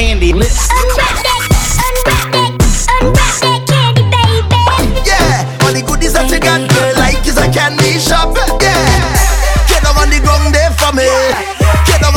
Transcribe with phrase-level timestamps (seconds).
[0.00, 0.66] Candy lips.
[0.72, 1.44] unwrap that,
[1.76, 2.56] unwrap that,
[3.04, 4.56] unwrap that candy, baby.
[5.04, 8.32] Yeah, all the goodies that you got, girl, like a candy shop.
[8.64, 10.24] Yeah, the
[10.56, 11.04] there for me.
[11.04, 12.08] The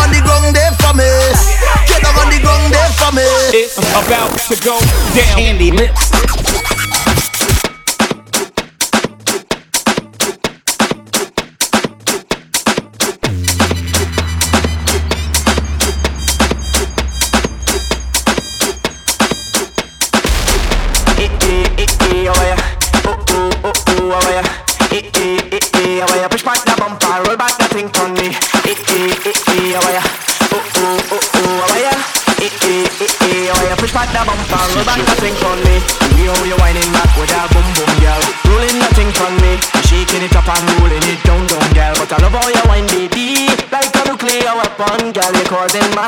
[0.56, 1.12] there for me.
[1.92, 2.00] The
[2.72, 3.28] there for me.
[4.00, 4.80] About to go
[5.12, 5.36] down.
[5.36, 6.83] Candy lips.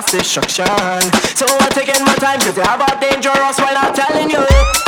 [0.08, 0.66] destruction.
[1.36, 4.85] So I'm taking my time, cause they have a dangerous while I'm telling you.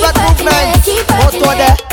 [0.00, 1.08] got movement.
[1.10, 1.87] Out there.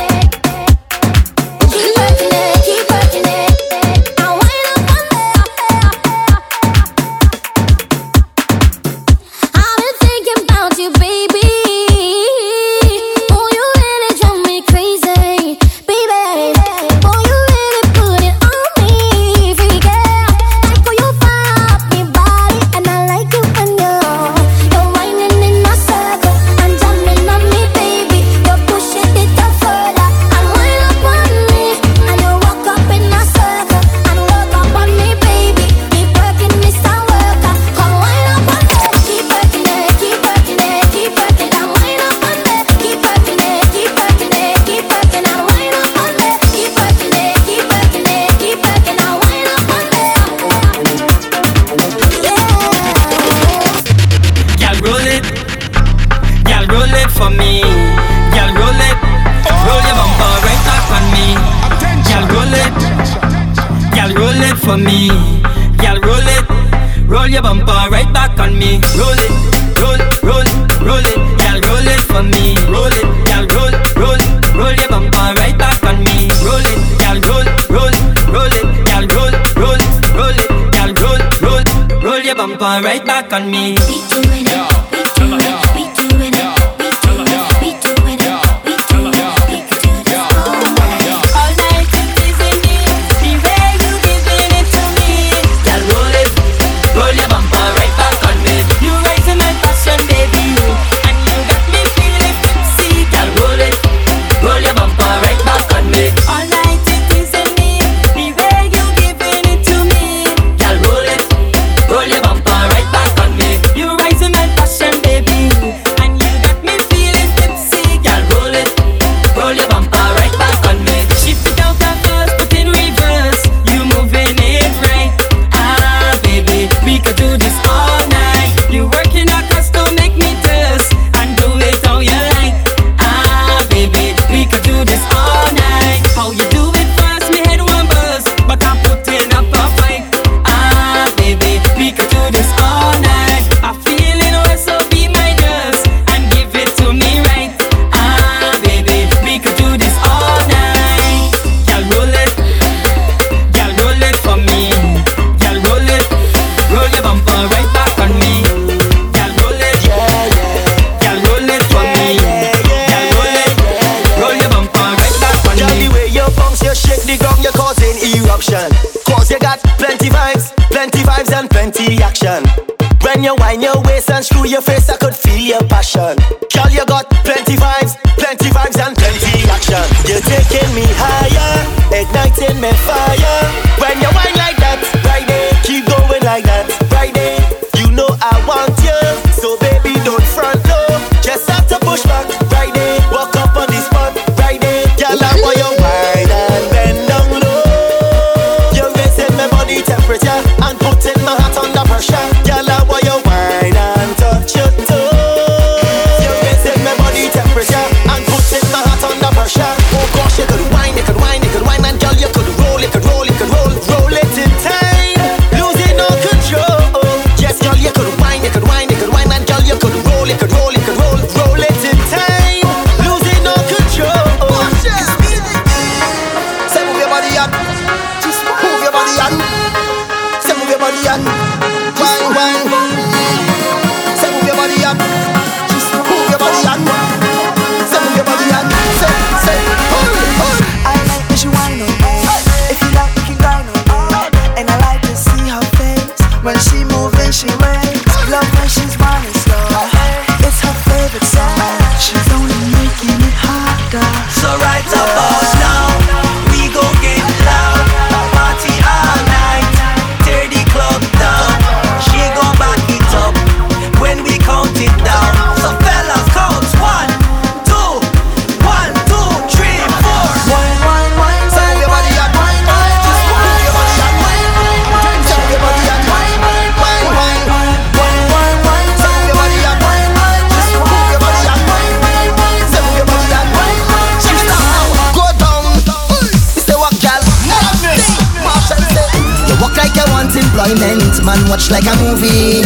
[291.46, 292.66] and watch like a movie.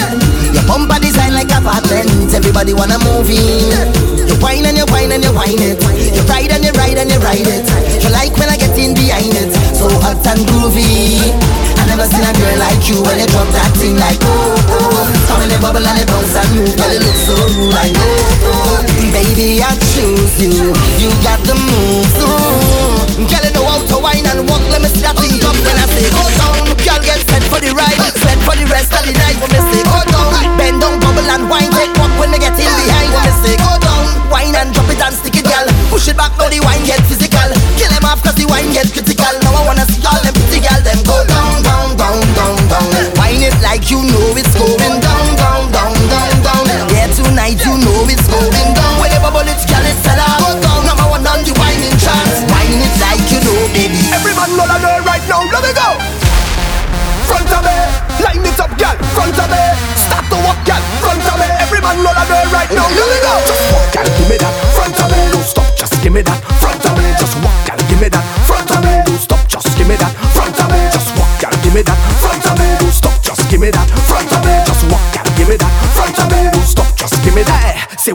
[0.56, 2.32] Your bumper design like a patent.
[2.34, 3.76] everybody wanna move in.
[4.28, 5.84] You whine and you whine and you whine it.
[6.16, 7.68] You ride and you ride and you ride it.
[8.04, 11.20] You like when I get in behind it, so hot and groovy.
[11.76, 15.08] I never seen a girl like you when you drop that thing like oh oh.
[15.28, 17.96] Come in the bubble and it bounce and move, girl it looks so rude like
[17.96, 18.80] oh oh.
[19.12, 20.79] Baby I choose you.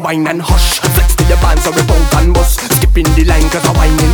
[0.05, 0.79] wine and hush.
[0.81, 2.61] Flex to your pants so we punk and bust.
[2.61, 4.13] Skip in the line cause I wine in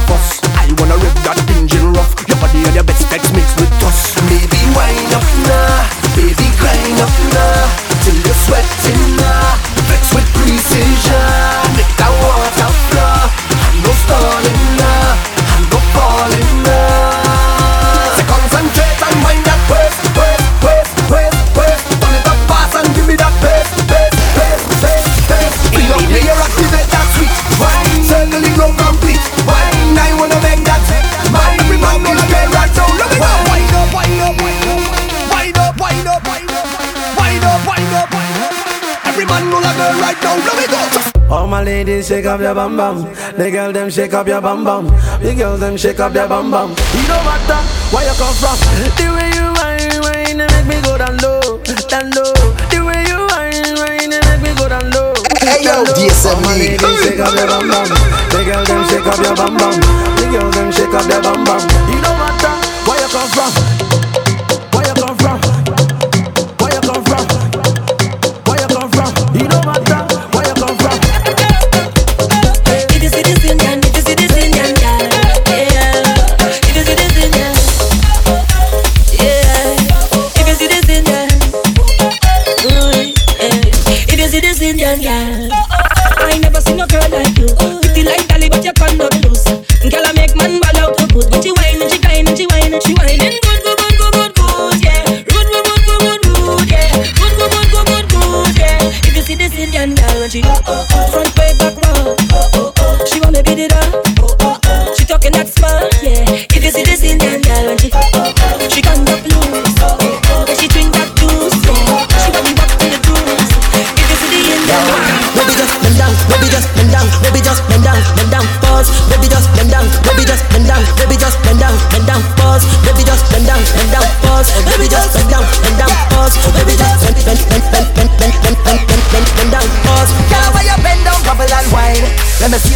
[42.11, 42.97] shake up your bam bam,
[43.38, 44.87] The girl them shake up your bam bam,
[45.23, 46.71] The girl them shake up your bam bam.
[46.90, 47.55] You know what the,
[47.95, 48.59] where you come from?
[48.99, 52.35] The way you whine, whine, and make me go down low, down low.
[52.75, 55.14] The way you whine, whine, and make me go down low.
[55.38, 56.83] Hey yo, DSM League.
[56.83, 57.87] Shake up your bum bum.
[58.35, 59.75] The girl them shake up your bum bum.
[60.19, 61.62] The girl them shake up your bum bum.
[61.95, 62.50] You know what the,
[62.90, 63.80] where you come from?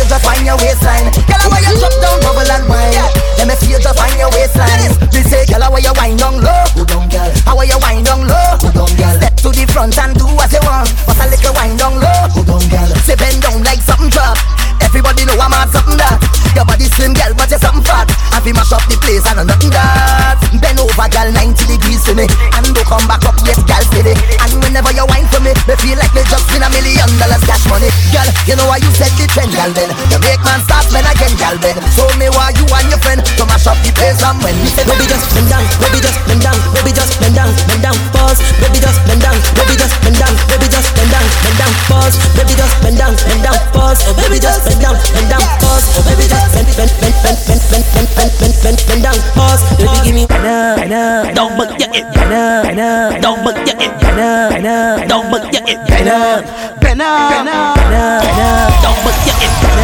[0.04, 1.08] feel to find your waistline.
[1.24, 2.92] Girl, I want you drop down, bubble and wine.
[3.38, 4.92] Let me feel just find your waistline.
[5.12, 6.64] We say, girl, I want you wine down low.
[6.76, 7.30] Go down, girl.
[7.48, 8.48] I want you wine down low.
[8.60, 9.16] Go down, girl.
[9.16, 10.92] Step to the front and do what you want.
[11.08, 12.20] But a little wine down low.
[12.36, 12.90] Go down, girl.
[13.04, 14.36] Say bend down like something drop.
[14.84, 16.20] Everybody know I'm hot something that.
[16.54, 18.06] Your body slim, girl, but you're something fat.
[18.30, 20.38] I be mash up the place and I'm nothing that.
[20.62, 22.30] Bend over, girl, 90 degrees to me.
[22.54, 24.14] And don't come back up yet, girl, steady.
[24.38, 27.42] And whenever you wine for me, me feel like me just win a million dollars
[27.42, 27.90] cash money.
[28.14, 31.06] Girl, you know why you set the trend, girl, then you make man start men
[31.06, 31.76] again, girl, then.
[31.94, 34.54] So me why you and your friend to mash up the place and when.
[34.54, 38.38] Baby just bend down, baby just bend down, baby just bend down, bend down, pause.
[38.58, 42.14] Baby just bend down, baby just bend down, baby just bend down, bend down, pause.
[42.34, 44.00] Baby just bend down, bend down, pause.
[44.18, 45.84] Baby just bend down, bend down, pause.
[46.06, 49.62] Baby just bend, bend, bend, bend, bend, bend, bend, bend, bend, bend, bend down, pause.
[49.78, 53.94] Baby give me nah, nah, don't but yeah, it, nah, nah, don't but yeah, it,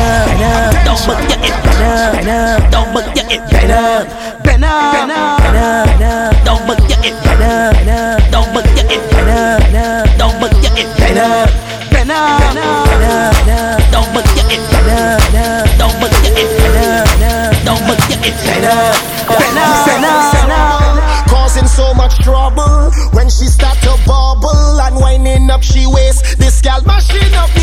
[0.00, 0.72] up, bend up.
[0.84, 2.70] Don't book your it, bend up, bend up.
[2.70, 4.08] Don't book your it, bend up,
[4.44, 6.44] bend up, bend up, bend up.
[6.44, 8.30] Don't book your it, bend up, bend up.
[8.30, 10.18] Don't book your it, bend up, bend up.
[10.18, 11.48] Don't book your it, bend up,
[11.92, 13.78] bend up, bend up, bend up.
[13.92, 15.68] Don't book your it, bend up, bend up.
[15.78, 17.64] Don't book your it, bend up, bend up.
[17.64, 18.96] Don't book your it, bend up,
[19.28, 21.28] bend up, bend up.
[21.28, 26.38] Causing so much trouble when she start to bubble and winding up she waist.
[26.38, 27.59] This gal mashing up.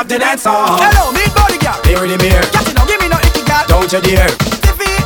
[0.00, 0.80] Welcome the king of the dance hall.
[0.80, 1.76] Hello, big body girl.
[1.84, 2.40] Here in the mirror.
[2.52, 3.64] Catch it now, give me no icky girl.
[3.68, 4.32] Don't you dare.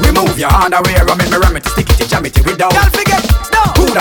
[0.07, 1.03] Remove your underwear.
[1.03, 1.69] I'm in my remedy.
[1.71, 2.73] Stick it, jam it without.
[2.73, 3.14] Girl, forget.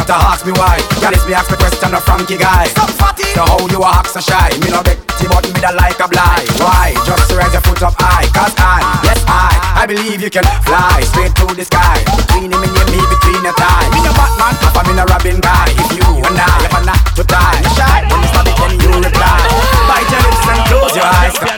[0.03, 0.15] No.
[0.15, 0.83] Who that to ask me why?
[0.99, 2.67] Girl, it's me ask the question of Frankie guy.
[2.75, 3.23] Stop fatty.
[3.31, 4.51] So how you a act so shy?
[4.59, 6.43] Me no bet but me da like a blind.
[6.59, 6.91] Why?
[7.07, 8.27] Just raise your foot up high.
[8.35, 12.03] Cause I, yes I, I believe you can fly straight to the sky.
[12.19, 13.87] Between him and you, me between your thighs.
[13.95, 15.71] Me no Batman, half I'm in a Robin guy.
[15.71, 18.03] If you and I ever not to tie, you shy.
[18.11, 19.39] When you stop it, can you reply?
[19.87, 21.31] Bite your lips and close your eyes.
[21.39, 21.55] Been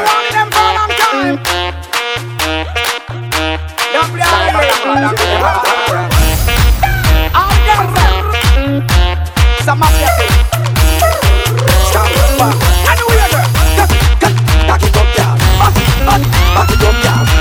[0.00, 1.36] wanting them for a long time.
[9.64, 9.86] Some you.
[11.86, 12.08] Stop.
[12.84, 13.46] I know you're.
[13.78, 14.34] Cut,
[14.66, 15.36] back it up, girl.
[16.54, 17.31] Back it up, girl.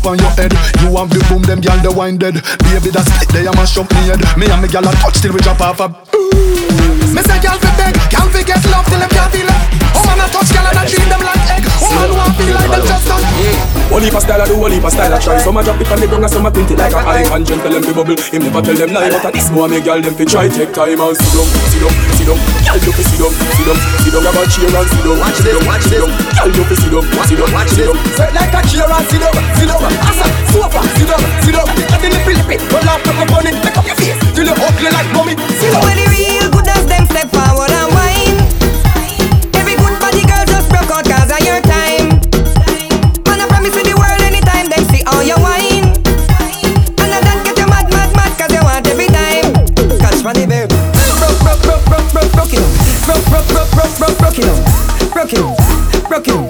[0.00, 0.52] Wine pon your head.
[0.80, 2.34] You have the boom, them gyal the wine dead.
[2.64, 4.20] Baby, that's it, they a mash up me head.
[4.36, 5.88] Me and me gyal a touch till we drop off a.
[7.14, 9.62] Me say gyal fi beg, gyal fi get love till them can't feel it.
[9.94, 11.69] Oh man a touch gyal and I treat them like egg.
[11.96, 13.24] Man want feel like them just done.
[13.90, 15.98] Only for style I do, only for style I try Some a drop it on
[15.98, 18.14] the ground and some a print it like a eye And tell them fi bubble,
[18.14, 21.02] him never tell them lie But at this make girl them fi try Take time
[21.02, 24.12] and sit down, sit down, sit down Girl you fi sit down, sit down, sit
[24.14, 26.02] down Grab a chair and sit down, Watch this, watch this.
[26.06, 27.90] Girl you fi sit down, sit down, Watch this.
[27.90, 29.82] down like a chair and sit down, sit down.
[30.06, 31.66] Asa, sofa, sit down, sit down.
[31.90, 34.46] Let the nipple lip it, roll off, come on it, make up your face till
[34.46, 35.34] you ugly like mommy.
[35.58, 36.09] Sit down.
[55.34, 56.49] broken.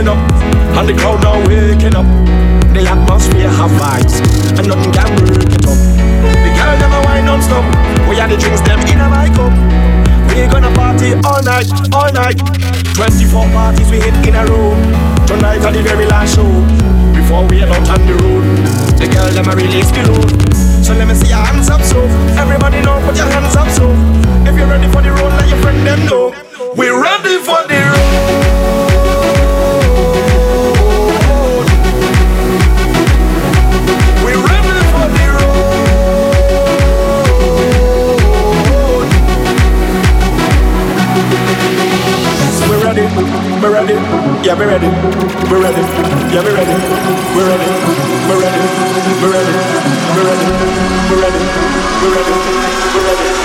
[0.00, 0.32] Now up,
[0.80, 2.08] and the crowd now waking up.
[2.72, 4.24] The atmosphere have vibes,
[4.56, 5.76] and nothing can break it up.
[5.76, 7.60] The girl never wine non-stop.
[8.08, 9.52] We are the drinks them in a my cup.
[10.32, 12.40] We gonna party all night, all night.
[12.96, 14.72] 24 parties we hit in a row.
[15.28, 16.48] Tonight are the very last show.
[17.12, 18.48] Before we head out on the road,
[18.96, 20.56] the girl them a release the load.
[20.80, 22.00] So let me see your hands up, so
[22.40, 23.92] everybody know put your hands up, so
[24.48, 26.41] if you're ready for the road, let your friend them know.
[44.52, 44.88] Yeah, we're ready,
[45.50, 45.80] we're ready,
[46.32, 46.76] yeah, we're ready,
[47.34, 47.68] we're ready,
[48.28, 48.60] we're ready,
[49.22, 49.52] we're ready,
[50.12, 50.46] we're ready,
[51.08, 51.44] we're ready, we're ready,
[52.02, 53.41] we're ready, we're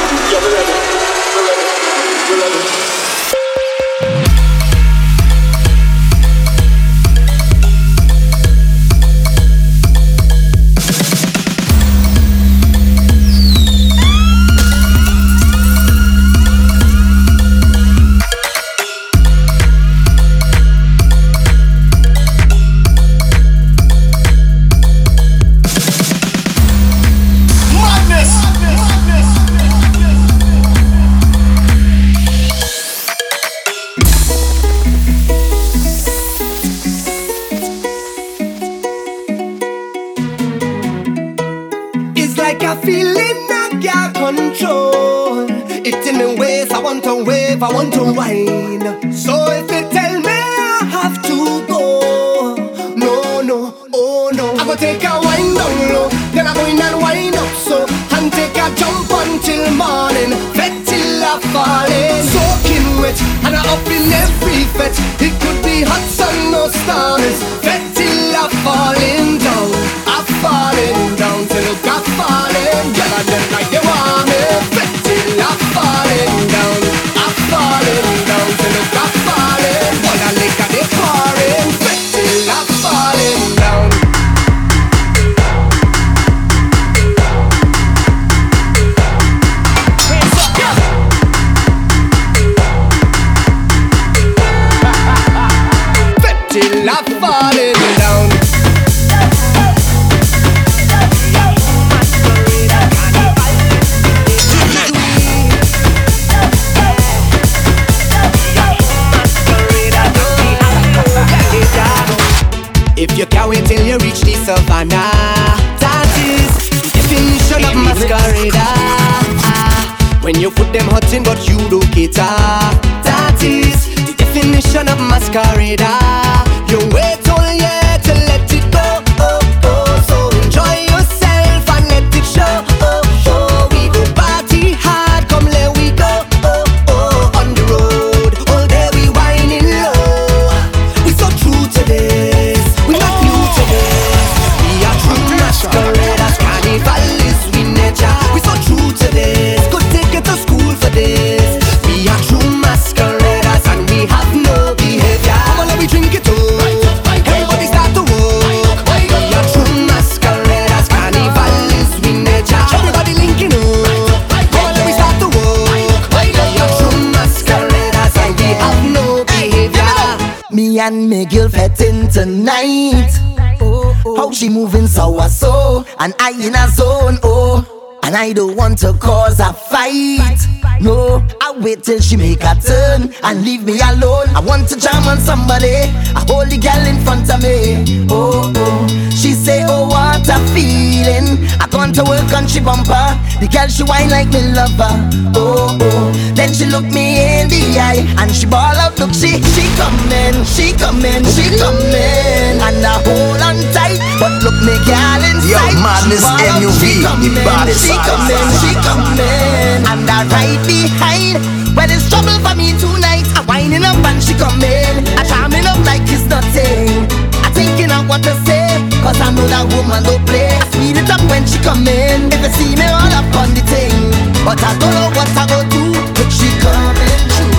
[172.28, 173.58] fetting tonight.
[173.62, 174.16] Oh, oh.
[174.16, 177.20] How she moving so I so, and I in a zone.
[177.24, 180.38] Oh, and I don't want to cause a fight.
[180.80, 184.28] No, I wait till she make a turn and leave me alone.
[184.36, 185.88] I want to jam on somebody.
[186.28, 188.06] Hold the girl in front of me.
[188.10, 188.88] Oh, oh.
[189.16, 191.48] She say, Oh, what a feeling.
[191.60, 193.08] I gone to work on she bumper.
[193.40, 194.94] The girl she whine like me lover.
[195.36, 196.12] Oh, oh.
[196.36, 198.98] Then she look me in the eye and she ball out.
[199.00, 203.98] Look, she she coming, she coming, she coming, and I hold on tight.
[204.18, 205.46] But look me girl inside.
[205.46, 207.86] Yo, madness She ball out, MUV, she coming, the baddest.
[207.86, 211.38] She coming, she coming, and I right behind.
[211.78, 213.30] Well, it's trouble for me tonight.
[213.38, 215.06] I'm winding up and she coming.
[215.14, 217.06] I charming up like it's nothing.
[217.46, 218.66] I thinking of what to say,
[219.06, 220.50] cause I know that woman don't play.
[220.50, 222.34] I speed it up when she come in.
[222.34, 223.94] If you see me all up on the thing,
[224.42, 225.94] but I don't know what I go do.
[226.18, 227.54] But she coming true.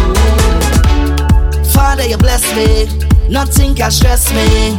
[1.70, 2.90] Father, you bless me,
[3.30, 4.74] nothing can stress me.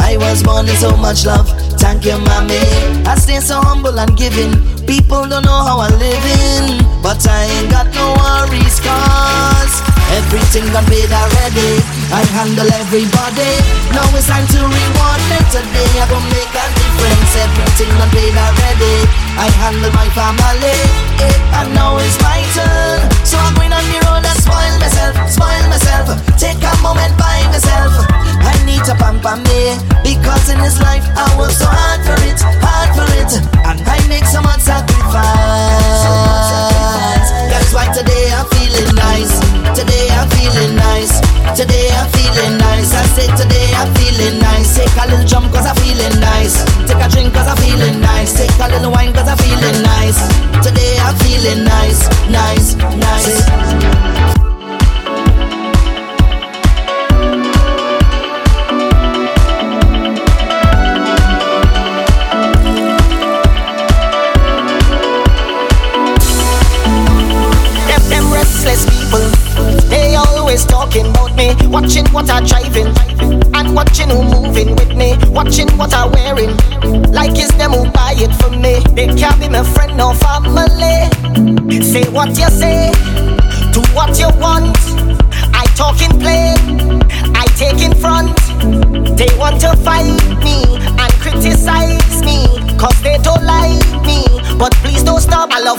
[0.00, 1.48] I was born in so much love.
[1.78, 2.60] Thank you, mommy.
[3.06, 4.52] I stay so humble and giving.
[4.86, 6.82] People don't know how I'm living.
[7.02, 9.74] But I ain't got no worries, cause
[10.12, 11.80] everything got paid already.
[12.12, 13.52] I handle everybody.
[13.96, 15.90] Now it's time to reward them today.
[15.96, 17.32] I gon' make a difference.
[17.40, 18.96] Everything got paid already.
[19.40, 20.76] I handle my family.
[21.24, 22.98] It, and now it's my turn.
[23.24, 23.84] So I'm going on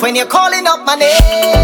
[0.02, 1.61] when you're calling up my name.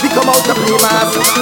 [0.00, 1.33] Become out the blue mass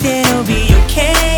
[0.00, 1.37] Everything'll be okay.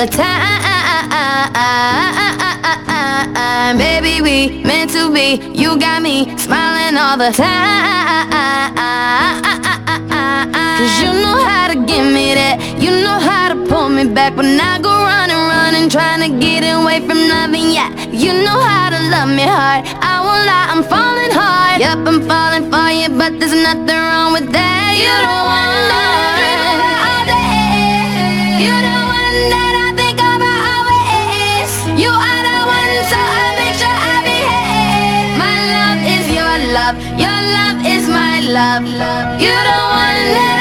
[0.00, 0.56] the time.
[3.76, 5.36] Baby, we meant to be.
[5.52, 8.32] You got me smiling all the time.
[10.78, 12.56] Cause you know how to give me that.
[12.80, 16.62] You know how to pull me back when I go running, running, trying to get
[16.64, 17.70] away from loving.
[17.70, 19.84] Yeah, you know how to love me hard.
[20.00, 21.80] I won't lie, I'm falling hard.
[21.84, 24.96] Yep, I'm falling for you, but there's nothing wrong with that.
[24.96, 25.70] You don't wanna.
[38.48, 39.40] love, love.
[39.40, 40.59] You don't wanna let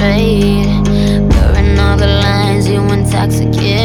[0.00, 0.64] straight.
[1.28, 3.79] Blurring all the lines, you intoxicate.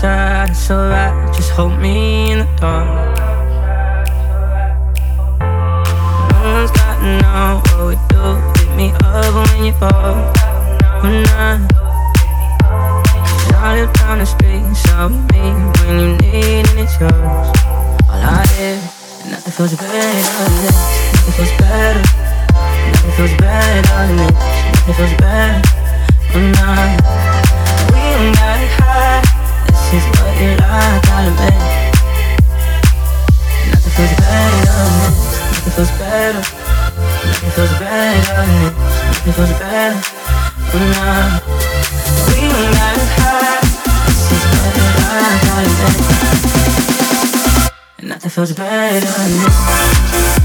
[0.00, 1.34] inside, it's alright.
[1.34, 3.18] Just hold me in the dark.
[6.32, 8.24] No one's gotta know what we do.
[8.54, 9.92] Pick me up when you're bored.
[11.02, 11.66] When I
[13.62, 15.42] I live down the street, so me
[15.84, 17.12] when you need and it's yours.
[18.08, 18.80] All I am,
[19.30, 20.24] nothing feels better
[20.56, 22.00] than feels better.
[22.88, 23.82] Nothing feels better
[24.16, 25.60] than feels better.
[26.32, 26.96] When I
[27.92, 28.59] we don't got
[29.90, 31.80] Nothing feels better than.
[35.50, 36.38] Nothing feels better.
[37.26, 38.70] Nothing feels better than.
[39.10, 39.98] Nothing feels better.
[40.72, 41.42] We got.
[48.02, 50.39] Nothing feels better than this.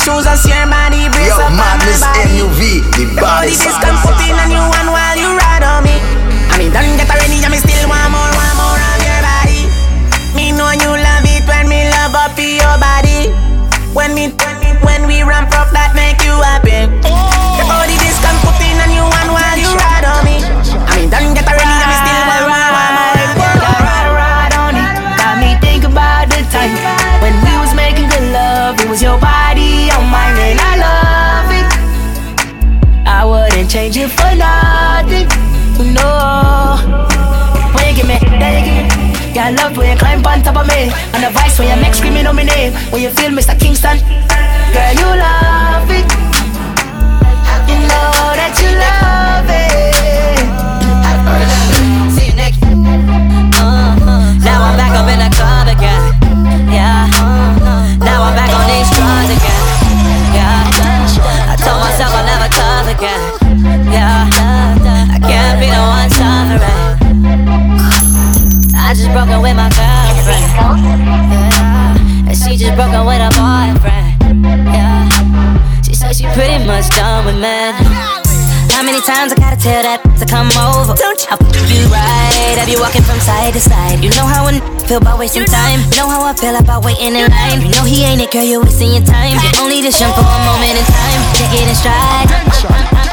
[0.00, 2.40] Shoes and see your body brace Yo, up on my Madness body.
[2.40, 2.60] MUV,
[2.96, 5.64] the Take out the baddest disc and put in a new one while you ride
[5.64, 6.00] on me.
[6.48, 8.29] I mean, don't get ready, and me still want more
[34.18, 35.28] for nothing.
[35.94, 36.76] No.
[37.74, 39.34] When you give me, then you give me.
[39.34, 40.90] Got love when you climb on top of me.
[41.14, 42.72] And the voice when you make screaming on my name.
[42.90, 43.58] When you feel Mr.
[43.58, 43.98] Kingston.
[44.72, 45.49] Girl, you love
[77.00, 77.72] with men.
[78.68, 80.92] How many times I gotta tell that to come over?
[81.00, 81.40] Don't you f-
[81.72, 82.60] you right?
[82.60, 84.04] I be walking from side to side.
[84.04, 85.80] You know how I feel about wasting time.
[85.96, 87.64] Know how I feel about waiting in line.
[87.64, 88.44] You know he ain't it, girl.
[88.44, 89.32] You're wasting your time.
[89.40, 91.20] You only this young for a moment in time.
[91.40, 92.28] Take it in stride.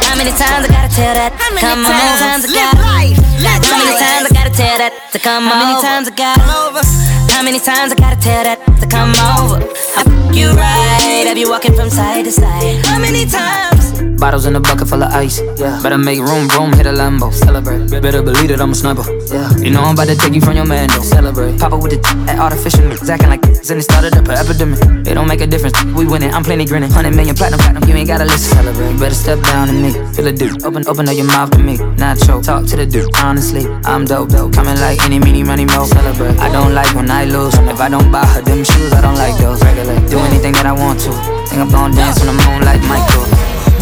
[0.04, 1.32] How many times I gotta tell that?
[1.40, 2.84] Come on, how many times I gotta
[3.72, 5.56] How many times I gotta tell that to come over?
[5.56, 6.44] How many times I gotta
[7.32, 9.64] How many times I gotta tell that to come over?
[9.64, 11.24] I f- you right.
[11.24, 12.84] I be walking from side to side.
[12.84, 13.77] How many times?
[14.18, 15.42] Bottles in a bucket full of ice.
[15.58, 15.80] Yeah.
[15.84, 17.32] Better make room, room, hit a Lambo.
[17.32, 17.90] Celebrate.
[18.02, 19.06] Better believe that I'm a sniper.
[19.30, 19.50] Yeah.
[19.58, 21.02] You know I'm about to take you from your man, though.
[21.02, 21.60] Celebrate.
[21.60, 23.08] Pop up with the at artificial mix.
[23.08, 24.80] Acting like this and it started up an epidemic.
[25.06, 25.78] It don't make a difference.
[25.94, 26.34] We winning.
[26.34, 26.90] I'm plenty grinning.
[26.90, 27.88] 100 million platinum, platinum.
[27.88, 28.58] You ain't gotta listen.
[28.58, 28.98] Celebrate.
[28.98, 29.92] Better step down to me.
[30.14, 30.64] Feel a dude.
[30.64, 31.78] Open, open up your mouth to me.
[32.02, 32.44] Not choke.
[32.44, 33.14] Talk to the dude.
[33.22, 34.54] Honestly, I'm dope, dope.
[34.54, 35.86] Coming like any, meeny, money, mo.
[35.86, 36.38] Celebrate.
[36.40, 37.54] I don't like when I lose.
[37.70, 39.62] If I don't buy her them shoes, I don't like those.
[39.64, 40.10] Regulate.
[40.10, 41.12] Do anything that I want to.
[41.48, 43.37] Think I'm gonna dance on the moon like Michael.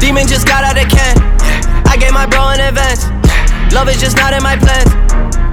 [0.00, 1.14] Demon just got out of can.
[1.84, 3.04] I gave my bro an advance.
[3.70, 4.88] Love is just not in my plans.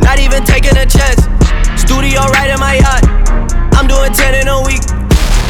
[0.01, 1.27] Not even taking a chance.
[1.75, 3.03] Studio right in my yacht.
[3.75, 4.81] I'm doing 10 in a week.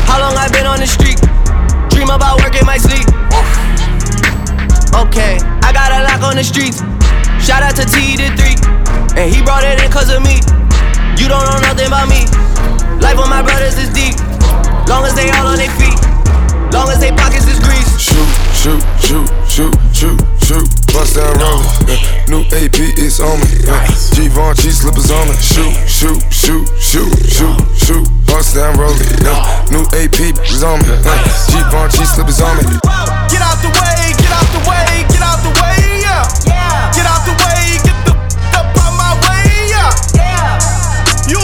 [0.09, 1.21] How long I been on the street?
[1.93, 3.05] Dream about work in my sleep.
[4.97, 6.81] Okay, I got a lock on the streets.
[7.37, 8.57] Shout out to T to 3.
[9.13, 10.41] And he brought it in cause of me.
[11.21, 12.25] You don't know nothing about me.
[12.97, 14.17] Life with my brothers is deep.
[14.89, 16.01] Long as they all on their feet.
[16.73, 17.93] Long as they pockets is grease.
[18.01, 18.25] Shoot,
[18.67, 20.67] shoot, shoot, shoot, shoot, shoot.
[20.91, 21.87] Bust down rolling.
[21.87, 22.25] Yeah.
[22.27, 23.47] New AP is on me.
[23.63, 23.87] Yeah.
[24.11, 25.35] Givenchy slippers on me.
[25.39, 28.07] Shoot, shoot, shoot, shoot, shoot, shoot.
[28.25, 28.99] Bust down rolling.
[29.23, 29.65] Yeah.
[29.71, 30.89] New AP is on me.
[30.89, 31.15] Yeah.
[31.47, 32.63] Givenchy slippers on me.
[33.31, 36.91] Get out the way, get out the way, get out the way, yeah.
[36.91, 39.91] Get out the way, get the f- up out my way, yeah.
[41.29, 41.39] You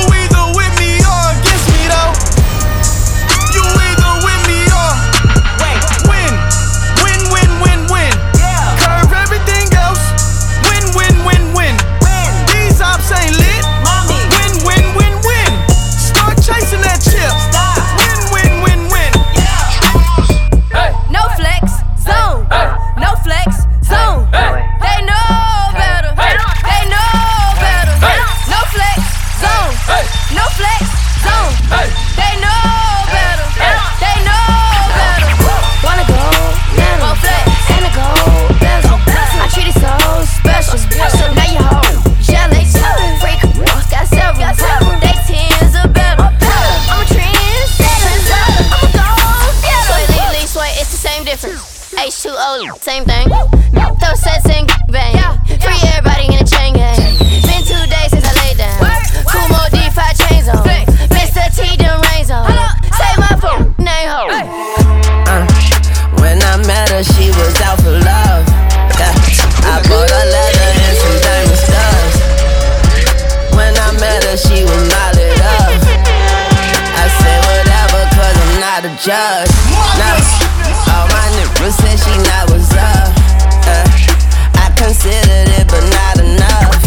[79.47, 80.29] judge.
[80.67, 83.11] Nah, all my niggas said she not was up.
[83.67, 83.87] Uh,
[84.55, 86.81] I considered it, but not enough.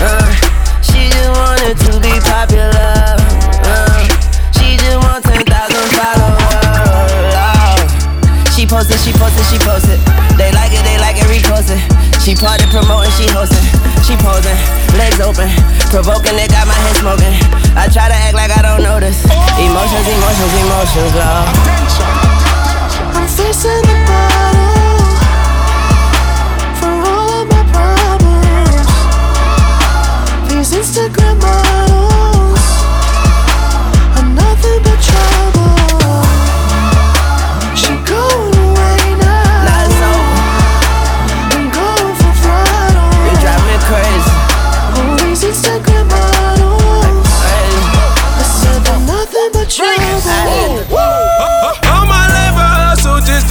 [0.00, 0.30] Uh,
[0.82, 3.16] she just wanted to be popular.
[3.66, 4.08] Uh,
[4.52, 5.46] she just want 10,000
[5.98, 6.39] followers.
[8.70, 9.98] She posted, she posted, she posted.
[10.38, 11.82] They like it, they like it, repost it.
[12.22, 13.66] She party promoting, she hosting.
[14.06, 14.54] She posing,
[14.94, 15.50] legs open.
[15.90, 17.34] Provoking, it got my head smoking.
[17.74, 19.26] I try to act like I don't notice.
[19.58, 21.50] Emotions, emotions, emotions, love.
[23.10, 25.02] I'm facing the bottle
[26.78, 28.86] for all my problems.
[30.46, 32.62] These Instagram models
[34.14, 35.74] are nothing but trouble.
[37.74, 38.59] She going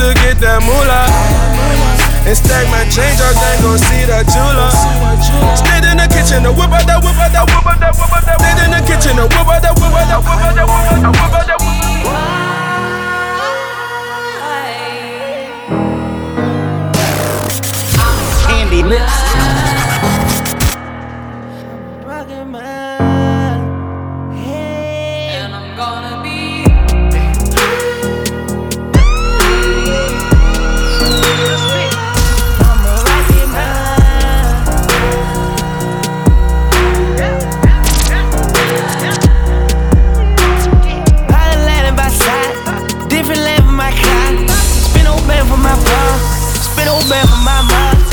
[0.10, 1.06] to get that moolah.
[2.26, 4.74] And stack my change, I then gon' see that jeweler.
[5.54, 8.10] Stand in the kitchen, the whip out that whip out that whip out that whip
[8.10, 8.42] out that.
[8.42, 10.82] Stand in the kitchen, the whip out that whip out that whip out that whip
[10.90, 11.62] out that whip out that.
[18.50, 19.29] Candy lips.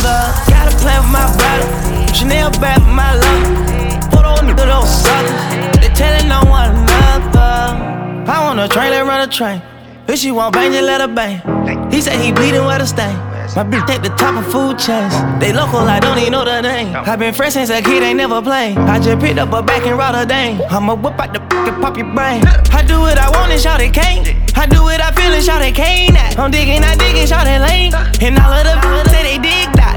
[0.07, 0.50] Mother.
[0.50, 4.11] Got a plan for my brother, Chanel bag for my love.
[4.11, 8.30] Put on those suckers, they telling on one another.
[8.30, 9.62] I want a train, let run a train.
[10.09, 11.42] If she want bang, just let her bang.
[11.90, 13.16] He said he bleeding where to stain.
[13.57, 15.14] My bitch at the top of food chains.
[15.40, 16.94] They local, I don't even know the name.
[16.94, 18.76] I been fresh since a kid, ain't never played.
[18.76, 20.61] I just picked up a back in Rotterdam.
[20.68, 22.44] I'ma whip out the and pop your brain.
[22.46, 24.28] I do what I want and shout it can't.
[24.59, 26.38] I do what I feel and shout it can't.
[26.38, 27.94] I'm digging, I digging, shout it lane.
[28.20, 29.95] And all of the say they dig that.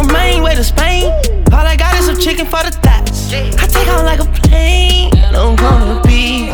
[0.00, 1.12] From Maine way to Spain.
[1.52, 3.30] All I got is some chicken for the thoughts.
[3.34, 5.12] I take on like a plane.
[5.14, 6.48] I'm gonna be.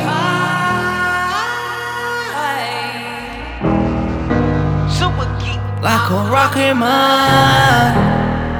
[4.98, 5.60] Super geek.
[5.80, 7.94] Like a rocket man.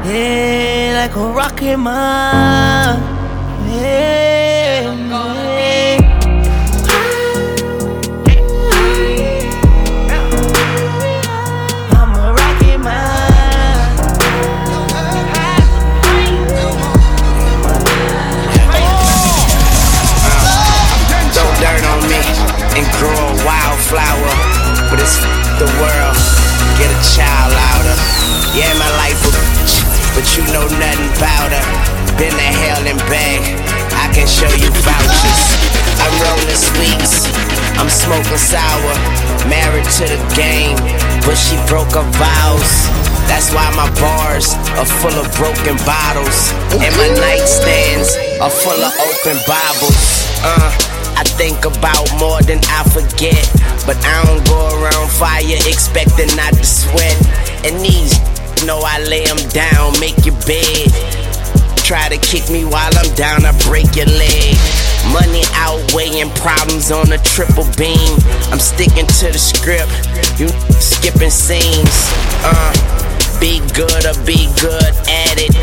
[0.07, 3.03] Yeah, like a rocket man.
[3.69, 4.36] Yeah.
[28.57, 29.85] Yeah, my life a bitch,
[30.17, 31.67] but you know nothing about her.
[32.17, 33.45] Been to hell and back,
[33.93, 35.43] I can show you vouchers.
[36.01, 37.29] I'm rolling sweets,
[37.77, 38.97] I'm smoking sour.
[39.45, 40.81] Married to the game,
[41.29, 42.73] but she broke her vows.
[43.29, 46.57] That's why my bars are full of broken bottles.
[46.81, 50.33] And my nightstands are full of open Bibles.
[50.41, 50.73] Uh,
[51.21, 53.45] I think about more than I forget.
[53.85, 57.17] But I don't go around fire expecting not to sweat.
[57.65, 58.17] And these
[58.65, 60.89] know I lay them down, make your bed.
[61.83, 64.57] Try to kick me while I'm down, I break your leg.
[65.13, 68.15] Money outweighing problems on a triple beam.
[68.51, 69.91] I'm sticking to the script,
[70.39, 70.49] you
[70.79, 72.11] skipping scenes.
[72.47, 72.73] Uh,
[73.41, 75.55] be good or be good at it.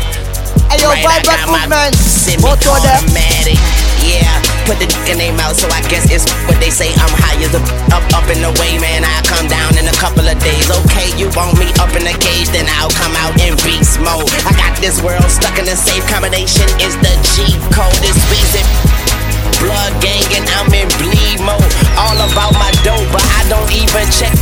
[0.70, 1.96] Hey, yo, right, got my movement.
[1.96, 3.00] there.
[3.00, 3.58] automatic.
[4.04, 6.92] Yeah, put the dick in their mouth, so I guess it's what they say.
[6.96, 7.62] I'm high as a
[7.92, 9.04] up, up in the way, man.
[9.04, 10.66] I come down in a couple of days.
[10.84, 14.28] Okay, you want me up in the cage, then I'll come out in beast mode.
[14.48, 16.66] I got this world stuck in a safe combination.
[16.80, 17.96] Is the G code?
[18.02, 18.64] It's Weezy.
[19.62, 21.72] Blood gang and I'm in bleed mode.
[21.96, 24.33] All about my dope, but I don't even check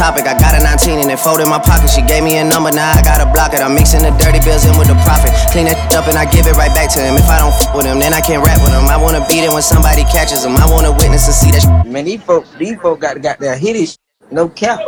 [0.00, 0.24] topic.
[0.24, 1.92] I got a 19 and it folded my pocket.
[1.92, 3.60] She gave me a number, now I gotta block it.
[3.60, 5.36] I'm mixing the dirty bills in with the profit.
[5.52, 7.20] Clean it up and I give it right back to him.
[7.20, 8.88] If I don't f with him, then I can't rap with him.
[8.88, 10.56] I wanna beat him when somebody catches him.
[10.56, 11.84] I wanna witness and see that.
[11.84, 13.98] Man, these folk, these folk got got their hitties.
[14.32, 14.80] No cap.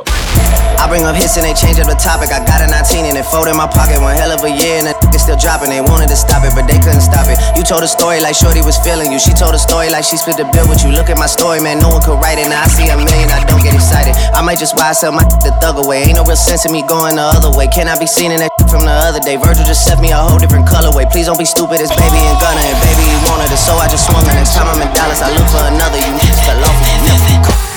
[0.82, 2.34] I bring up hits and they change up the topic.
[2.34, 4.02] I got a 19 and it folded in my pocket.
[4.02, 5.70] One hell of a year and that is still dropping.
[5.70, 7.38] They wanted to stop it, but they couldn't stop it.
[7.54, 9.22] You told a story like Shorty was feeling you.
[9.22, 10.90] She told a story like she split the bill with you.
[10.90, 11.78] Look at my story, man.
[11.78, 12.50] No one could write it.
[12.50, 14.18] Now I see a million, I don't get excited.
[14.34, 16.10] I might just wise up my the thug away.
[16.10, 17.70] Ain't no real sense in me going the other way.
[17.70, 19.38] Can I be seen in that from the other day?
[19.38, 21.06] Virgil just sent me a whole different colorway.
[21.06, 21.78] Please don't be stupid.
[21.78, 24.26] It's baby and Gunna and baby he wanted it, so I just swung.
[24.26, 26.02] The next time I'm in Dallas, I look for another.
[26.02, 26.10] You
[26.42, 27.71] fell off.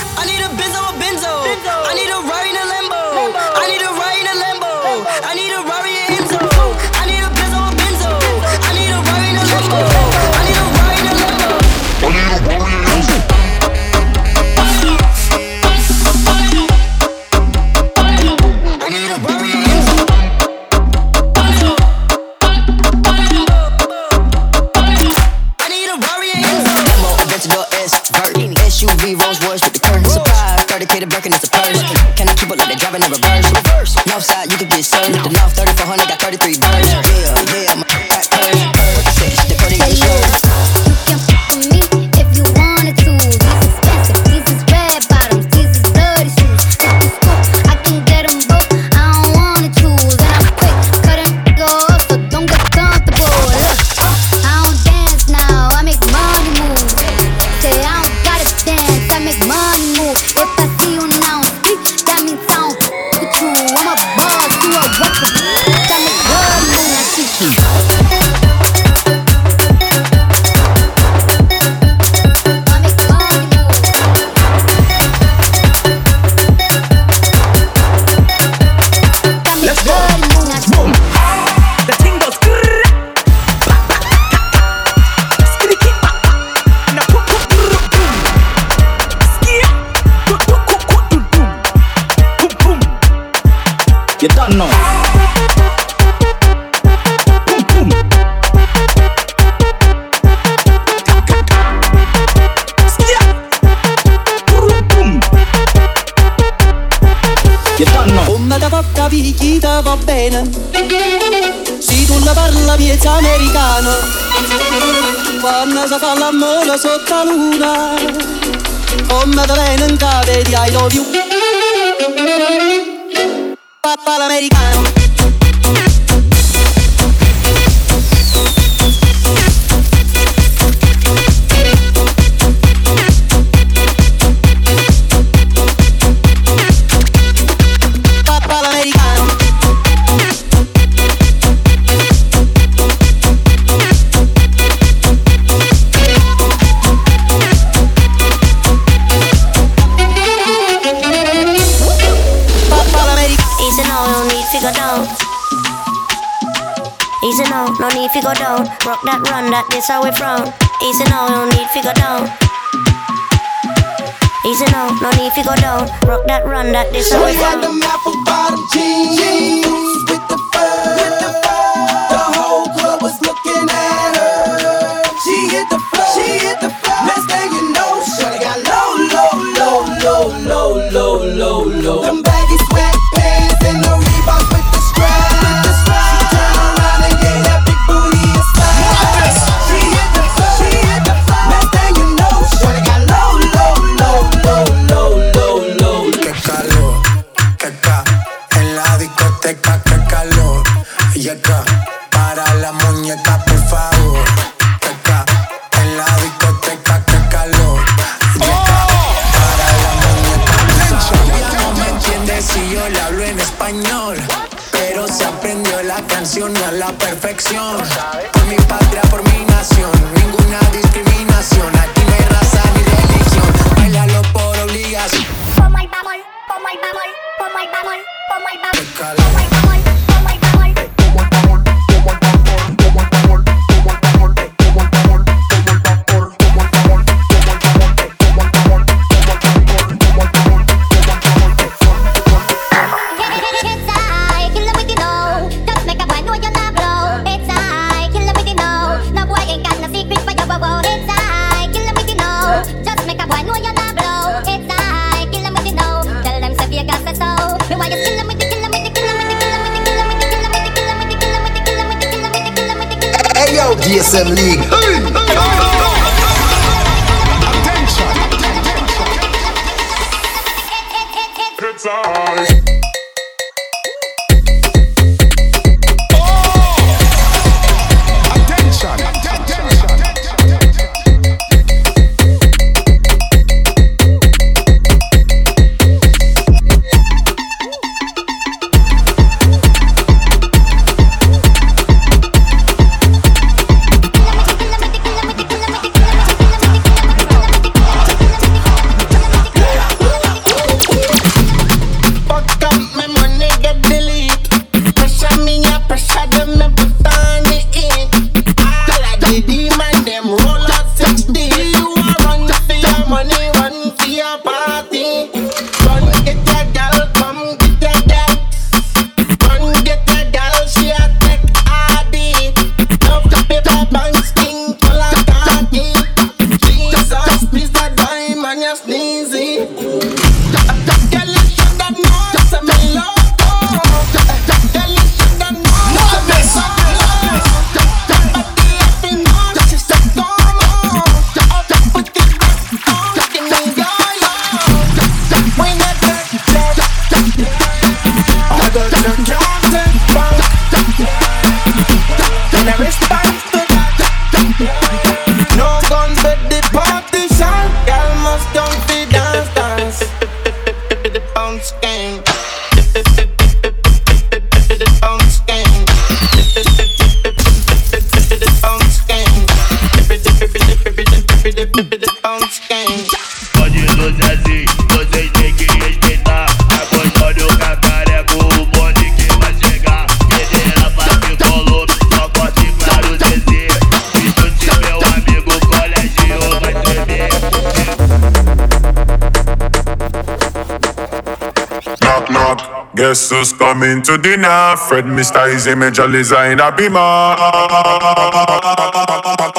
[394.06, 394.76] to dinner.
[394.86, 395.50] Fred Mr.
[395.50, 397.02] is a major designer beamer.
[397.02, 397.34] Oh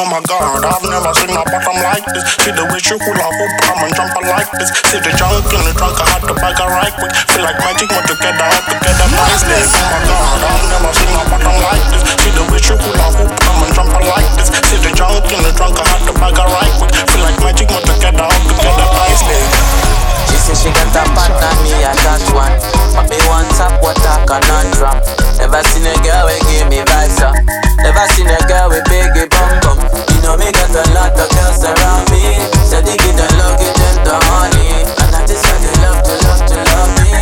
[0.07, 2.23] my god, I've never seen a bottom like this.
[2.39, 4.71] See the way she hula hoop, I'm a jumper like this.
[4.87, 7.11] See the junk in the trunk, I had to bag her right quick.
[7.27, 9.03] Feel like magic, but together, all together.
[9.03, 11.26] Oh my god, I've never seen a
[24.27, 24.99] conundrum.
[25.39, 27.33] Never seen a girl who give me vibes up.
[27.79, 29.79] Never seen a girl with biggie bum bum.
[30.11, 32.35] You know me got a lot of girls around me.
[32.67, 34.83] So they give the love, give them the honey.
[34.83, 37.15] And I just got they love to love to love me.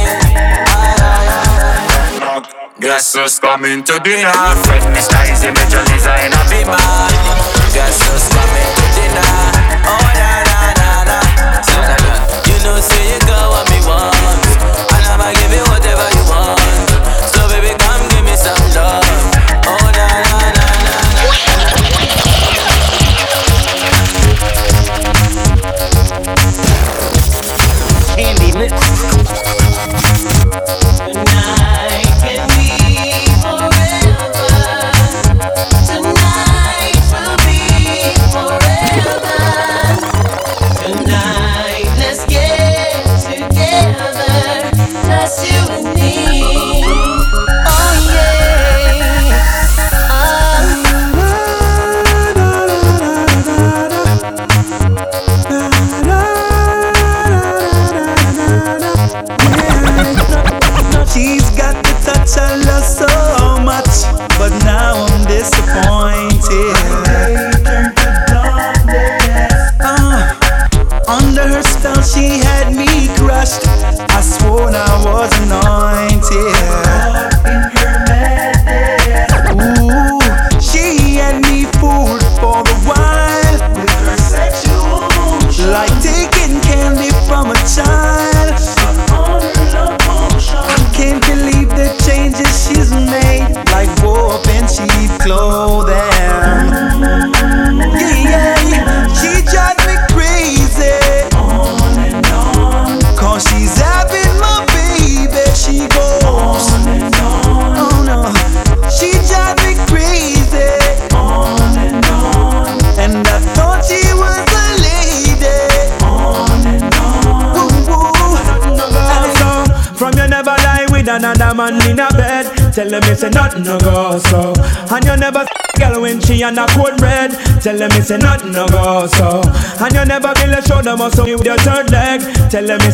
[2.81, 4.33] Guess who's coming to dinner?
[4.65, 7.15] Fresh Miss Daisy, Major Designer, be mine.
[7.71, 8.44] Guess who's coming?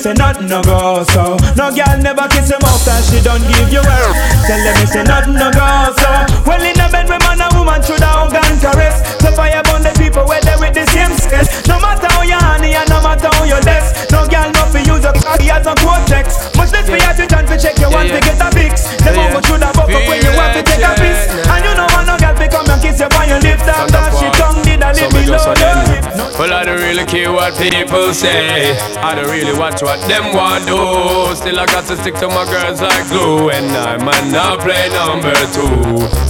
[0.02, 1.38] Them a nothing no go so.
[1.54, 4.08] No girl never kiss him after she don't give you her.
[4.49, 6.10] Tell them a nothing no go so.
[6.41, 8.97] Well in a bed with man and woman should have and caress.
[9.22, 11.54] So fire burn the people where they with the same skills.
[11.70, 14.10] No matter how you honey and no matter how you less.
[14.10, 16.49] No girl no fi use a cocky as a cortex.
[16.58, 18.89] Much less me have to chance to check you want to get a fix.
[19.06, 21.11] The moment should have buck up when you want to take a piss.
[26.72, 28.72] Don't really care what people say.
[28.99, 31.36] I don't really watch what them want do.
[31.36, 33.49] Still, I got to stick to my girls like glue.
[33.49, 35.67] And I might not play number two.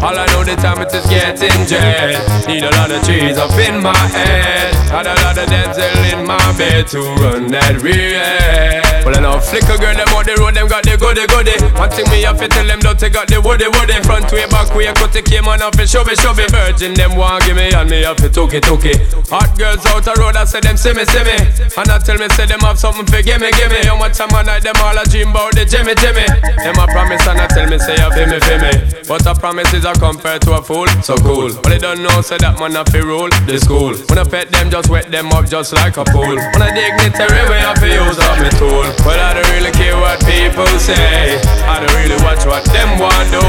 [0.02, 2.48] All I know the time it is getting jet.
[2.48, 4.74] Need a lot of trees up in my head.
[4.90, 8.91] Had a lot of dental in my bed to run that real.
[9.02, 11.58] Well, I know flicker girl, them on the road, them got the goody goody.
[11.80, 13.98] One thing me have to tell them, don't they got the woody woody.
[14.06, 16.52] Front way, back way, cut the came on off and shove it, shove it.
[16.52, 18.84] Virgin, them want give me and me have to took it, took.
[19.30, 21.38] Hot girls out the road, I say them see me, see me.
[21.78, 23.82] And I tell me, say them have something for gimme, gimme.
[23.88, 26.26] How much time I night, them all a dream about the Jimmy, Jimmy.
[26.62, 28.74] Them a promise and I tell me, say you feel me, feel me.
[29.08, 31.50] But a promise is a compared to a fool, so cool.
[31.62, 33.98] But they don't know, say that man a fi rule the school.
[34.10, 36.36] When I pet them, just wet them up just like a pool.
[36.36, 38.91] When I dignitary way, I fi use up me tool.
[39.06, 41.40] Well, I don't really care what people say.
[41.66, 43.42] I don't really watch what them want do.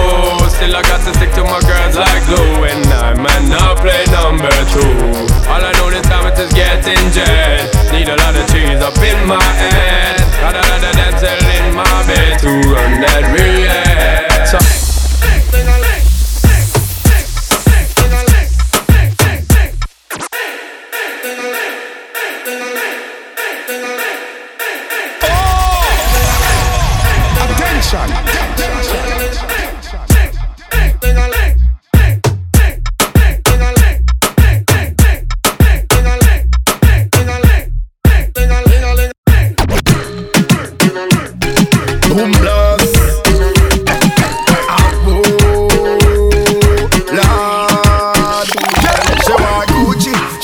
[0.49, 2.65] Still, I got to stick to my girls like glue.
[2.65, 5.33] And I might not play number two.
[5.51, 7.69] All I know this time is getting jet.
[7.93, 10.21] Need a lot of trees up in my head.
[10.41, 14.47] Got a lot of dental in my bed to run that real.
[14.47, 14.82] So,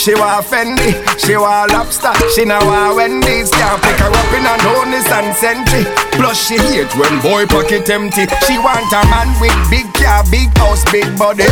[0.08, 3.50] she want Fendi, she want lobster, she now want Wendy's.
[3.50, 5.84] Can't pick her up in a no Nissan Sentra.
[6.12, 8.24] Plus she hate when boy pocket empty.
[8.46, 11.44] She want a man with big car, big house, big body.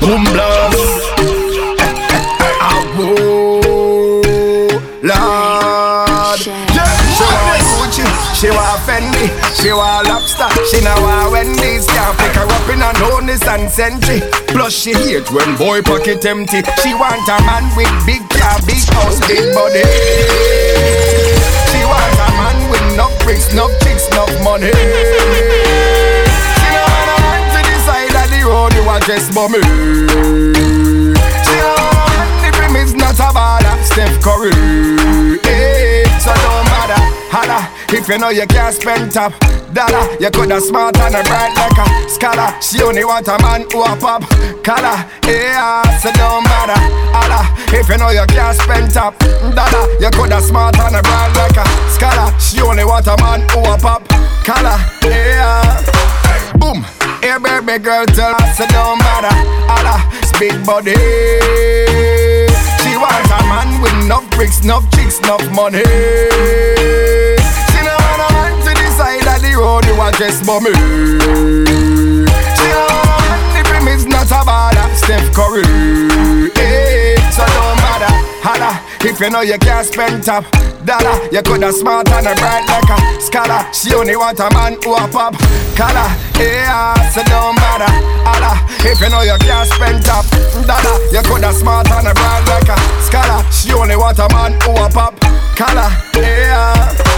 [0.00, 1.02] Boom blast.
[2.58, 3.25] Ah,
[8.46, 9.26] she want Fendi,
[9.58, 11.86] she want lobster, she now want Wendy's.
[11.86, 14.22] Can't pick her up in a no Nissan Sentra.
[14.54, 16.62] Plus she hate when boy pocket empty.
[16.78, 19.82] She want a man with big car, big house, big body.
[21.74, 24.70] She want a man with no bricks, no chicks, no money.
[24.70, 24.78] She
[26.70, 29.58] don't want a man to the side of the road, you a just bummy.
[31.42, 34.54] She want a man if him is not a baller, Steph Curry.
[35.42, 37.02] Hey, so don't matter,
[37.34, 37.75] holla.
[37.88, 39.32] If you know you can't spend top
[39.72, 42.50] dollar, you coulda smart and a bright like a scholar.
[42.60, 44.22] She only want a man who a pop
[44.64, 45.06] collar.
[45.24, 46.78] Yeah, so don't matter,
[47.14, 47.46] holla.
[47.72, 49.18] If you know you can't spend top
[49.54, 52.28] dollar, you coulda smart and a bright like a scholar.
[52.38, 54.06] She only want a man who a pop
[54.44, 54.78] collar.
[55.02, 55.62] Yeah.
[56.58, 56.82] Boom.
[57.22, 59.34] Hey baby girl, tell her so don't matter.
[59.70, 60.02] Allah,
[60.38, 60.94] big body.
[62.82, 65.82] She want a man with enough bricks, enough chicks, enough money.
[69.56, 70.70] Road, you a just bummy.
[70.70, 72.26] Man
[73.56, 75.64] if him is not a baller, Steph Curry.
[76.54, 78.12] Hey, so don't matter,
[78.44, 78.80] holla.
[79.00, 80.44] If you know you can't spend top
[80.84, 83.64] dollar, you coulda smart and a bright like a scholar.
[83.72, 85.34] She only want a man who a pop
[85.76, 86.08] collar.
[86.38, 87.92] Yeah, so don't matter,
[88.24, 88.60] holla.
[88.84, 90.26] If you know you can't spend top
[90.66, 93.42] dollar, you coulda smart and a bright like a scholar.
[93.50, 95.18] She only want a man who a pop
[95.56, 95.90] collar.
[96.14, 97.16] Yeah.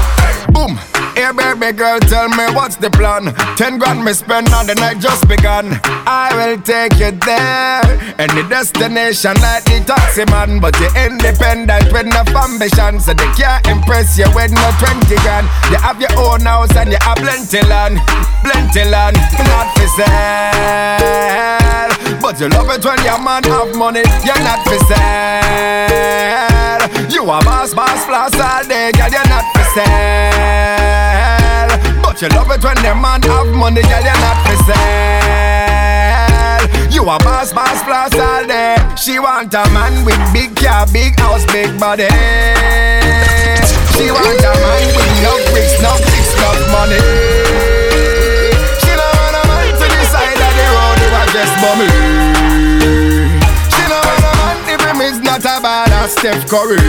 [0.52, 0.78] Boom.
[1.18, 3.34] Hey baby girl, tell me what's the plan?
[3.58, 5.80] Ten grand me spend on the night just begun.
[6.06, 7.82] I will take you there.
[8.22, 13.66] Any destination like the taxi man, but you're independent with no ambition, so they can't
[13.66, 15.50] impress you with no twenty grand.
[15.74, 17.98] You have your own house and you have plenty land,
[18.46, 21.90] plenty land, not for sale.
[22.22, 26.86] But you love it when your man have money, you're not for sale.
[27.10, 30.97] You a boss, boss, floss all day, girl, you're not for sale.
[32.18, 36.66] But you love it when the man have money, girl, you're not for sale.
[36.90, 38.74] You a boss, boss, floss all day.
[38.98, 42.10] She want a man with big car, big house, big body.
[43.94, 46.98] She want a man with no bricks, no bricks, no money.
[48.82, 51.86] She don't want a man to the side of the road who are just bummy.
[53.78, 56.82] She don't want a man if him is not a bad Steph Curry.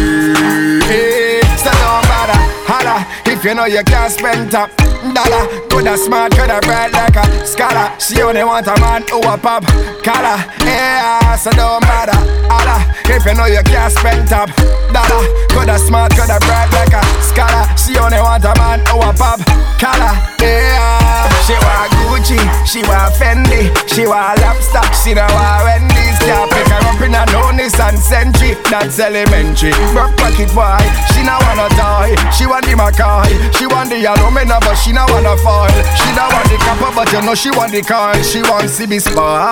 [1.61, 3.05] So don't bother, holla
[3.39, 4.69] if you know you can't spend top
[5.15, 5.47] dollar.
[5.71, 7.87] Coulda smart, coulda bright like a scholar.
[7.97, 9.63] She only want a man who a pop
[10.03, 10.43] collar.
[10.67, 12.19] Yeah, so don't bother,
[12.51, 14.51] holla if you know you can't spend top
[14.91, 15.23] dollar.
[15.55, 17.63] Coulda smart, coulda bright like a scholar.
[17.79, 19.39] She only want a man who a pop
[19.79, 20.13] collar.
[20.43, 26.08] Yeah, she want Gucci, she want Fendi, she want lobster, she don't want Wendy's.
[26.25, 28.55] Can't pick her up in a no Nissan Sentra.
[28.69, 29.71] That's elementary.
[29.93, 30.77] Broke pocket boy,
[31.13, 32.15] she not wanna die.
[32.31, 35.69] She want the Mackay, she want the aluminum, but she not wanna foil.
[35.97, 38.21] She not want the copper, but you know she want the coil.
[38.21, 39.51] She want to be spoiled.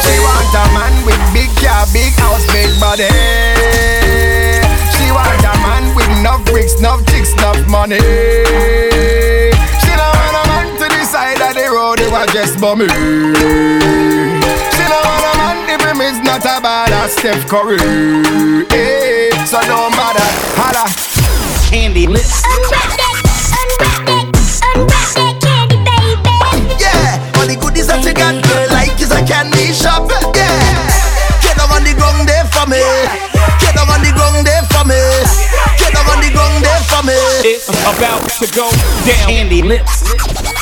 [0.00, 3.10] She want a man with big car, big house, big body.
[4.96, 8.00] She want a man with enough bricks, enough chicks, enough money.
[9.82, 12.54] She don't want a man to the side of the road who are just.
[12.54, 14.13] She
[14.94, 17.78] a man if him is not a Steph Curry.
[18.70, 20.84] Hey, so don't bother, holla.
[21.68, 22.42] Candy lips.
[26.78, 30.10] Yeah, all the goodies that you got, girl, like is a candy shop.
[30.34, 30.48] Yeah,
[31.42, 32.82] get on the ground there for me.
[33.60, 35.00] Get on the ground there for me.
[35.78, 37.18] Get on the ground there for me.
[37.42, 38.70] It's about to go
[39.06, 39.28] down.
[39.28, 40.53] Candy lips.